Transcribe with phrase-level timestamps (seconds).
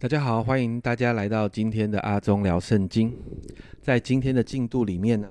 [0.00, 3.12] 大家好，欢迎大家来到今天的阿忠聊圣经。
[3.82, 5.28] 在今天的进度里面呢，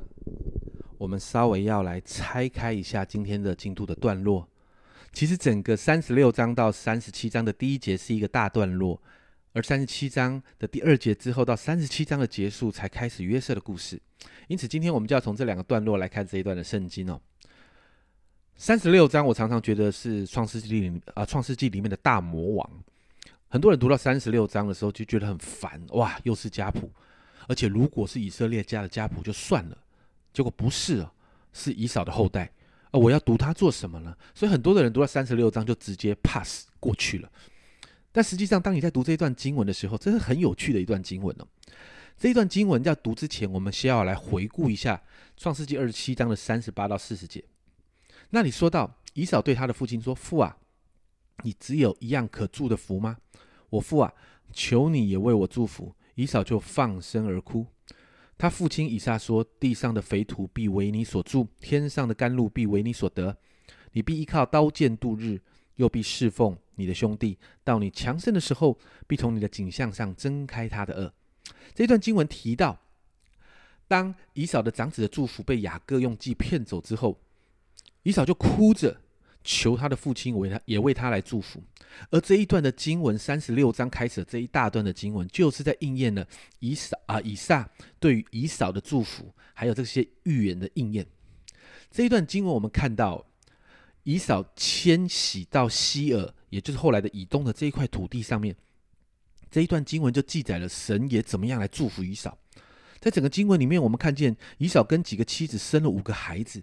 [0.98, 4.46] 我们稍微要来拆开一下今天的进度的段落。
[5.14, 9.02] 其实整个三十六章到三十七章的第一节是一个大段落，
[9.54, 13.98] 而三十七章的第二节之后到三十七章的结束才开始约瑟的故事。
[14.50, 17.18] 因此，今天我们就要从这两个段落来看这一段的圣经哦。
[18.58, 22.70] 三十六章我常常觉得是创世纪里啊，创世纪里面的大魔王。
[23.50, 26.92] 很多人读到三十六章的时候就觉得很烦，哇，又是家谱，
[27.48, 29.78] 而且如果是以色列家的家谱就算了，
[30.34, 31.12] 结果不是哦，
[31.54, 32.52] 是以扫的后代，
[32.92, 34.14] 啊，我要读它做什么呢？
[34.36, 37.32] 所以很多的人读到三十六章就直接 pass 过去了。
[38.12, 41.48] 但实际上，当你在读这一段经文的时候，这是很有趣的一段经文哦。
[42.18, 45.02] 这一段经文要读之前，我们先要来回顾一下
[45.38, 47.44] 创世纪二十七章的三十八到四十节。
[48.32, 50.58] 那里说到，以扫对他的父亲说：“父啊。”
[51.44, 53.16] 你只有一样可祝的福吗？
[53.70, 54.14] 我父啊，
[54.52, 55.94] 求你也为我祝福。
[56.16, 57.68] 以扫就放声而哭。
[58.40, 63.38] 他父亲以撒说：“地上的肥土必为你所住，天上的甘露必为你所得。
[63.92, 65.40] 你必依靠刀剑度日，
[65.76, 67.38] 又必侍奉你的兄弟。
[67.64, 71.14] 到你强盛的时候，必从你的景象上睁开他的恶。”
[71.76, 72.80] 这段经文提到，
[73.88, 77.20] 当以扫的长子的祝福被雅各用计骗走之后，
[78.04, 79.02] 以扫就哭着。
[79.50, 81.64] 求他的父亲为他也为他来祝福，
[82.10, 86.28] 而这一段的经文三十六章开始这一大段的经文，就是在应验了
[86.60, 91.08] 以扫啊以撒对于以扫的祝福，还有这些预言的应验。
[91.90, 93.26] 这一段经文我们看到，
[94.04, 98.54] 以扫迁徙到西尔，也就是后来的以东的这一块土地上面，
[99.50, 102.38] 这一段经文就记载了神也怎么样来祝福以扫。
[103.00, 106.62] 在整个经文里面，我们看见以扫跟几个妻子生了五个孩子。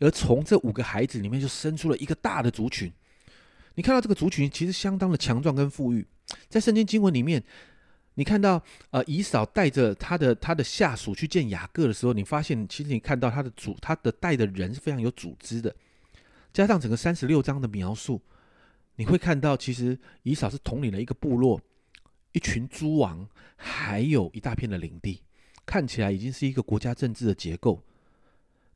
[0.00, 2.92] 而从这五个孩子里面，就生出了一个大的族群。
[3.76, 6.06] 你看到这个族群其实相当的强壮跟富裕。
[6.48, 7.42] 在圣经经文里面，
[8.14, 15.74] 你看到呃以扫带着他的他的下属去见雅各的时候，你发现其实你看到他的组他的带的人是非常有组织的。
[16.52, 18.20] 加上整个三十六章的描述，
[18.96, 21.60] 你会看到其实以扫是统领了一个部落、
[22.32, 25.22] 一群诸王，还有一大片的领地，
[25.66, 27.82] 看起来已经是一个国家政治的结构。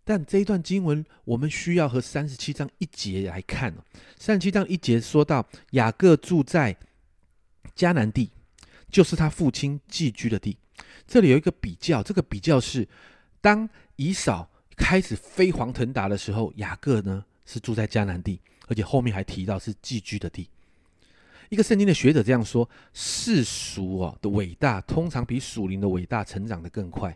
[0.09, 3.75] 但这一段经文，我们需要和三十七章一节来看
[4.17, 6.75] 三十七章一节说到，雅各住在
[7.77, 8.31] 迦南地，
[8.91, 10.57] 就是他父亲寄居的地。
[11.07, 12.89] 这里有一个比较，这个比较是，
[13.43, 14.49] 当以扫
[14.79, 20.49] 开始飞黄腾达的时候，雅各呢是住在迦南地，而且后面还提到是寄居的地。
[21.51, 27.15] 一个圣经的学者这样说：世俗哦的伟大，通常比属灵的伟大成长的更快。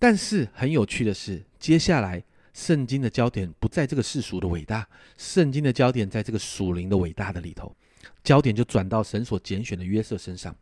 [0.00, 2.24] 但是很有趣的是，接下来
[2.54, 4.88] 圣经的焦点不在这个世俗的伟大，
[5.18, 7.76] 圣经的焦点在这个属灵的伟大的里头，
[8.24, 10.56] 焦点就转到神所拣选的约瑟身上。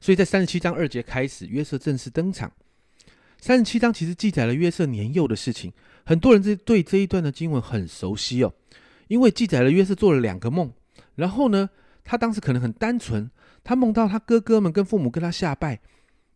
[0.00, 2.50] 所以在三十七章二节开始，约瑟正式登场。
[3.38, 5.70] 三十七章其实记载了约瑟年幼的事情，
[6.06, 8.54] 很多人这对这一段的经文很熟悉哦，
[9.08, 10.72] 因为记载了约瑟做了两个梦，
[11.16, 11.68] 然后呢，
[12.02, 13.30] 他当时可能很单纯，
[13.62, 15.80] 他梦到他哥哥们跟父母跟他下拜，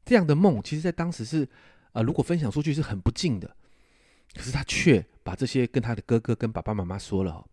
[0.04, 1.48] 这样的梦，其实在当时是。
[1.94, 3.56] 啊，如果分享出去是很不敬的，
[4.34, 7.46] 可是他却把这些跟他的哥哥、跟爸爸妈妈说了，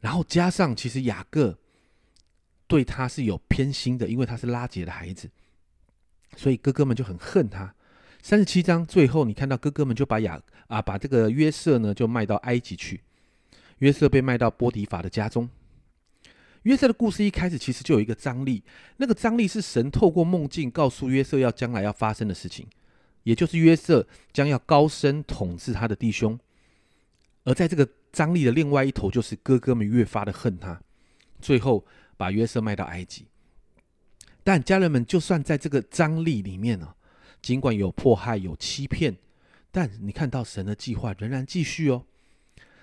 [0.00, 1.58] 然后加上其实雅各
[2.68, 5.28] 对他是有偏心的，因为他是拉结的孩子，
[6.36, 7.74] 所以哥哥们就很恨他。
[8.22, 13.00] 三十七章最后，你看到哥哥们就把雅啊把这个约瑟呢就卖到埃及去，
[13.78, 15.48] 约瑟被卖到波提法的家中。
[16.62, 18.62] 约瑟的故事一开始其实就有一个张力，
[18.98, 22.66] 那个张力是神透过梦境告诉约瑟要将来要发生的事情。
[23.28, 26.40] 也就是约瑟将要高升统治他的弟兄，
[27.44, 30.80] 而在这个张力的另外一头，就是哥哥们越发的恨他，
[31.38, 31.84] 最后
[32.16, 33.26] 把约瑟卖到埃及。
[34.42, 36.94] 但家人们就算在这个张力里面呢，
[37.42, 39.14] 尽管有迫害、有欺骗，
[39.70, 42.06] 但你看到神的计划仍然继续哦。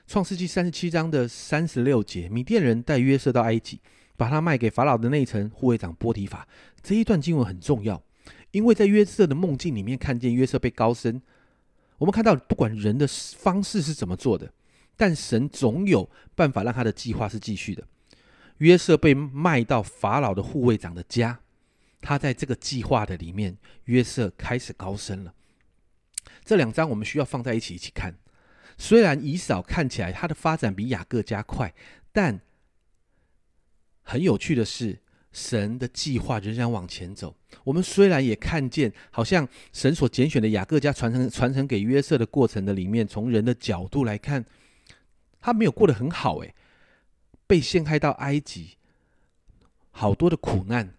[0.06, 3.82] 创世纪三十七章的三十六节，米甸人带约瑟到埃及，
[4.16, 6.48] 把他卖给法老的内臣护卫长波提法。
[6.84, 8.00] 这一段经文很重要。
[8.56, 11.22] 因为在约瑟的梦境里面看见约瑟被高升，
[11.98, 14.50] 我们看到不管人的方式是怎么做的，
[14.96, 17.86] 但神总有办法让他的计划是继续的。
[18.60, 21.38] 约瑟被卖到法老的护卫长的家，
[22.00, 25.34] 他在这个计划的里面，约瑟开始高升了。
[26.46, 28.16] 这两章我们需要放在一起一起看。
[28.78, 31.74] 虽然以扫看起来他的发展比雅各加快，
[32.14, 32.40] 但
[34.04, 35.02] 很有趣的是。
[35.36, 37.36] 神的计划仍然往前走。
[37.66, 44.46] 我们虽然也看见，好像神所拣选的雅各家传承传承给约瑟的过程的里面，从人的角度来看，
[45.42, 46.38] 他没有过得很好。
[46.38, 46.56] 诶，
[47.46, 48.78] 被陷害到埃及，
[49.92, 50.94] 好多的苦难，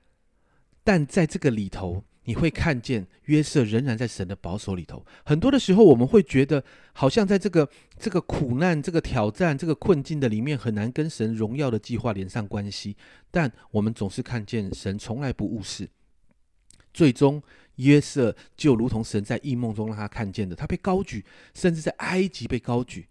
[0.85, 5.03] 但在这个里头，你会看见约瑟仍然在神的保守里头。
[5.25, 6.63] 很多的时候，我们会觉得
[6.93, 7.67] 好像在这个
[7.99, 12.95] 这个苦难、这个挑战、这个困境的里面，很难跟神荣耀的计划连上关系。
[13.31, 15.89] 但我们总是看见神从来不误事，
[16.93, 17.43] 最终。
[17.77, 23.07] 约瑟就如同神在异梦中让他看见的，他被高举，甚至在埃及被高举，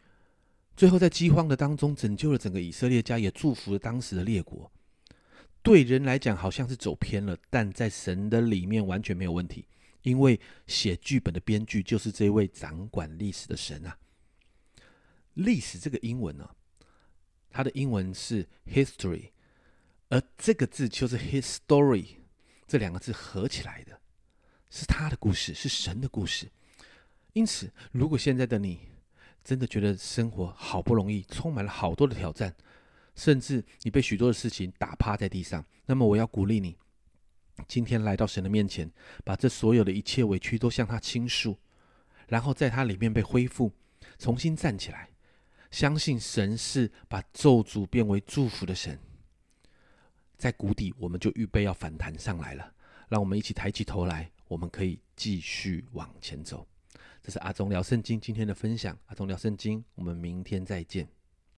[0.75, 4.71] 最后在饥荒的当中拯救了整个以色列家，也祝福了当时的列国。
[5.65, 9.67] 对人来讲好像是走偏了，但在神的里面完全没有问题，
[10.03, 13.97] 因为写剧本的编剧就是这位掌管历史的神啊。
[15.33, 16.47] 历史这个英文呢，
[17.49, 19.31] 它的英文是 history，
[20.09, 22.05] 而这个字就是 history
[22.67, 23.99] 这两个字合起来的。
[24.69, 26.51] 是他的故事，是神的故事。
[27.33, 28.79] 因此，如果现在的你
[29.43, 32.55] 真的觉得生活好不容易，充满了好多的挑战，
[33.15, 36.77] 甚至你被许多的事情打趴在地上，那么我要鼓励你，
[37.67, 38.91] 今天来到神的面前，
[39.23, 41.57] 把这所有的一切委屈都向他倾诉，
[42.27, 43.71] 然后在他里面被恢复，
[44.19, 45.09] 重新站起来，
[45.71, 48.99] 相信神是把咒诅变为祝福的神。
[50.37, 52.73] 在谷底，我们就预备要反弹上来了。
[53.07, 54.31] 让我们一起抬起头来。
[54.47, 56.67] 我们可以继续往前走。
[57.19, 58.95] 这是阿忠聊圣经今天的分享。
[59.07, 61.14] 阿忠聊圣经，我们明天再见。